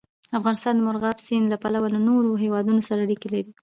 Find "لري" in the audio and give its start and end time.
3.33-3.51